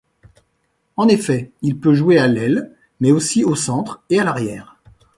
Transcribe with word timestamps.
En 0.97 1.07
effet, 1.09 1.51
il 1.61 1.77
peut 1.77 1.93
jouer 1.93 2.17
à 2.17 2.25
l'aile 2.25 2.71
mais 3.01 3.11
aussi 3.11 3.43
au 3.43 3.53
centre 3.53 4.01
et 4.09 4.19
à 4.19 4.23
l'arrière. 4.23 4.77